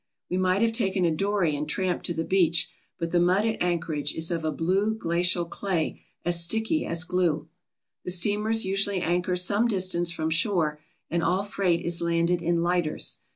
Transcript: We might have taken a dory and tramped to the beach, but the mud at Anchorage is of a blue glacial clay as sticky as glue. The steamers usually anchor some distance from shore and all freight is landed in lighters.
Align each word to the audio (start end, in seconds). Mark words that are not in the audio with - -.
We 0.31 0.37
might 0.37 0.63
have 0.63 0.71
taken 0.73 1.05
a 1.05 1.11
dory 1.11 1.55
and 1.55 1.69
tramped 1.69 2.07
to 2.07 2.13
the 2.15 2.23
beach, 2.23 2.67
but 2.97 3.11
the 3.11 3.19
mud 3.19 3.45
at 3.45 3.61
Anchorage 3.61 4.15
is 4.15 4.31
of 4.31 4.43
a 4.43 4.51
blue 4.51 4.95
glacial 4.95 5.45
clay 5.45 6.01
as 6.25 6.43
sticky 6.43 6.87
as 6.87 7.03
glue. 7.03 7.49
The 8.03 8.09
steamers 8.09 8.65
usually 8.65 8.99
anchor 9.01 9.35
some 9.35 9.67
distance 9.67 10.09
from 10.11 10.31
shore 10.31 10.79
and 11.11 11.21
all 11.21 11.43
freight 11.43 11.85
is 11.85 12.01
landed 12.01 12.41
in 12.41 12.63
lighters. 12.63 13.19